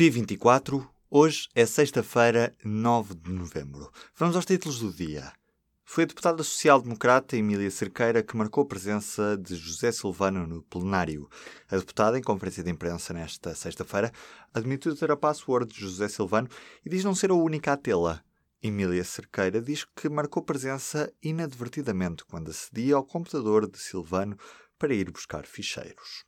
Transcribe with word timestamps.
P24, 0.00 0.88
hoje 1.10 1.46
é 1.54 1.66
sexta-feira, 1.66 2.56
9 2.64 3.16
de 3.16 3.30
novembro. 3.30 3.92
Vamos 4.16 4.34
aos 4.34 4.46
títulos 4.46 4.80
do 4.80 4.90
dia. 4.90 5.30
Foi 5.84 6.04
a 6.04 6.06
deputada 6.06 6.42
social-democrata 6.42 7.36
Emília 7.36 7.70
Cerqueira 7.70 8.22
que 8.22 8.34
marcou 8.34 8.62
a 8.62 8.66
presença 8.66 9.36
de 9.36 9.54
José 9.56 9.92
Silvano 9.92 10.46
no 10.46 10.62
plenário. 10.62 11.28
A 11.70 11.76
deputada, 11.76 12.18
em 12.18 12.22
conferência 12.22 12.64
de 12.64 12.70
imprensa 12.70 13.12
nesta 13.12 13.54
sexta-feira, 13.54 14.10
admitiu 14.54 14.96
ter 14.96 15.10
a 15.10 15.18
password 15.18 15.70
de 15.70 15.78
José 15.82 16.08
Silvano 16.08 16.48
e 16.82 16.88
diz 16.88 17.04
não 17.04 17.14
ser 17.14 17.30
a 17.30 17.34
única 17.34 17.74
a 17.74 17.76
tê-la. 17.76 18.24
Emília 18.62 19.04
Cerqueira 19.04 19.60
diz 19.60 19.84
que 19.84 20.08
marcou 20.08 20.42
presença 20.42 21.12
inadvertidamente 21.22 22.24
quando 22.24 22.48
acedia 22.48 22.96
ao 22.96 23.04
computador 23.04 23.70
de 23.70 23.78
Silvano 23.78 24.34
para 24.78 24.94
ir 24.94 25.10
buscar 25.10 25.44
ficheiros. 25.44 26.24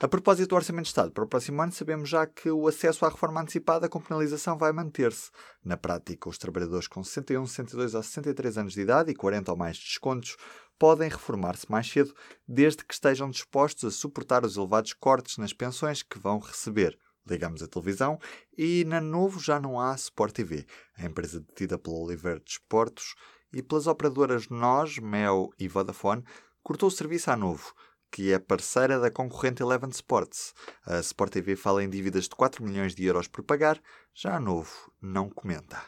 A 0.00 0.08
propósito 0.08 0.48
do 0.48 0.56
Orçamento 0.56 0.84
de 0.84 0.88
Estado 0.88 1.12
para 1.12 1.22
o 1.22 1.28
próximo 1.28 1.62
ano, 1.62 1.70
sabemos 1.70 2.08
já 2.08 2.26
que 2.26 2.50
o 2.50 2.66
acesso 2.66 3.06
à 3.06 3.08
reforma 3.08 3.40
antecipada 3.40 3.88
com 3.88 4.00
penalização 4.00 4.58
vai 4.58 4.72
manter-se. 4.72 5.30
Na 5.64 5.76
prática, 5.76 6.28
os 6.28 6.36
trabalhadores 6.36 6.88
com 6.88 7.04
61, 7.04 7.46
62 7.46 7.94
ou 7.94 8.02
63 8.02 8.58
anos 8.58 8.72
de 8.72 8.80
idade 8.80 9.12
e 9.12 9.14
40 9.14 9.52
ou 9.52 9.56
mais 9.56 9.78
descontos 9.78 10.36
podem 10.80 11.08
reformar-se 11.08 11.70
mais 11.70 11.88
cedo, 11.88 12.12
desde 12.46 12.84
que 12.84 12.92
estejam 12.92 13.30
dispostos 13.30 13.84
a 13.84 13.90
suportar 13.96 14.44
os 14.44 14.56
elevados 14.56 14.92
cortes 14.94 15.38
nas 15.38 15.52
pensões 15.52 16.02
que 16.02 16.18
vão 16.18 16.40
receber. 16.40 16.98
Ligamos 17.24 17.62
a 17.62 17.68
televisão 17.68 18.18
e 18.58 18.84
na 18.84 19.00
Novo 19.00 19.38
já 19.38 19.60
não 19.60 19.78
há 19.78 19.94
Sport 19.94 20.34
TV, 20.34 20.66
a 20.98 21.04
empresa 21.04 21.38
detida 21.38 21.78
pela 21.78 21.96
Oliver 21.96 22.42
Desportos 22.44 23.14
e 23.52 23.62
pelas 23.62 23.86
operadoras 23.86 24.48
NOS, 24.48 24.98
Mel 24.98 25.50
e 25.56 25.68
Vodafone, 25.68 26.24
cortou 26.64 26.88
o 26.88 26.92
serviço 26.92 27.30
à 27.30 27.36
Novo 27.36 27.72
que 28.14 28.32
é 28.32 28.38
parceira 28.38 29.00
da 29.00 29.10
concorrente 29.10 29.60
Eleven 29.60 29.90
Sports. 29.90 30.54
A 30.86 31.00
Sport 31.00 31.32
TV 31.32 31.56
fala 31.56 31.82
em 31.82 31.90
dívidas 31.90 32.28
de 32.28 32.36
4 32.36 32.62
milhões 32.62 32.94
de 32.94 33.04
euros 33.04 33.26
por 33.26 33.42
pagar, 33.42 33.82
já 34.14 34.36
a 34.36 34.40
Novo 34.40 34.70
não 35.02 35.28
comenta. 35.28 35.82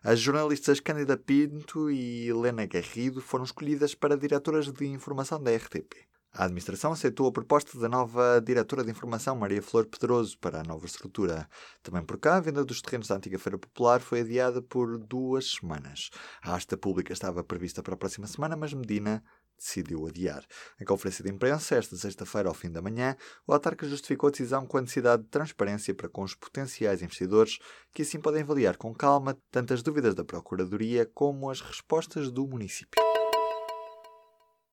As 0.00 0.20
jornalistas 0.20 0.78
Cândida 0.78 1.16
Pinto 1.16 1.90
e 1.90 2.28
Helena 2.28 2.66
Garrido 2.66 3.20
foram 3.20 3.42
escolhidas 3.42 3.96
para 3.96 4.16
diretoras 4.16 4.70
de 4.70 4.86
informação 4.86 5.42
da 5.42 5.50
RTP. 5.50 6.06
A 6.34 6.44
administração 6.44 6.92
aceitou 6.92 7.26
a 7.26 7.32
proposta 7.32 7.78
da 7.78 7.90
nova 7.90 8.40
diretora 8.40 8.82
de 8.82 8.90
informação, 8.90 9.36
Maria 9.36 9.60
Flor 9.60 9.84
Pedroso, 9.84 10.38
para 10.38 10.60
a 10.60 10.62
nova 10.62 10.86
estrutura. 10.86 11.46
Também 11.82 12.02
por 12.02 12.18
cá, 12.18 12.36
a 12.36 12.40
venda 12.40 12.64
dos 12.64 12.80
terrenos 12.80 13.08
da 13.08 13.16
antiga 13.16 13.38
Feira 13.38 13.58
Popular 13.58 14.00
foi 14.00 14.20
adiada 14.20 14.62
por 14.62 14.96
duas 14.96 15.52
semanas. 15.52 16.08
A 16.42 16.54
asta 16.54 16.74
pública 16.74 17.12
estava 17.12 17.44
prevista 17.44 17.82
para 17.82 17.92
a 17.92 17.98
próxima 17.98 18.26
semana, 18.26 18.56
mas 18.56 18.72
Medina 18.72 19.22
decidiu 19.58 20.06
adiar. 20.06 20.42
Em 20.80 20.86
conferência 20.86 21.22
de 21.22 21.30
imprensa, 21.30 21.76
esta 21.76 21.96
sexta-feira, 21.96 22.48
ao 22.48 22.54
fim 22.54 22.70
da 22.70 22.80
manhã, 22.80 23.14
o 23.46 23.52
autarca 23.52 23.86
justificou 23.86 24.28
a 24.28 24.30
decisão 24.30 24.66
com 24.66 24.78
a 24.78 24.80
necessidade 24.80 25.24
de 25.24 25.28
transparência 25.28 25.94
para 25.94 26.08
com 26.08 26.22
os 26.22 26.34
potenciais 26.34 27.02
investidores, 27.02 27.58
que 27.92 28.00
assim 28.00 28.18
podem 28.18 28.42
avaliar 28.42 28.78
com 28.78 28.94
calma 28.94 29.36
tanto 29.50 29.74
as 29.74 29.82
dúvidas 29.82 30.14
da 30.14 30.24
Procuradoria 30.24 31.04
como 31.12 31.50
as 31.50 31.60
respostas 31.60 32.30
do 32.30 32.46
município. 32.46 33.00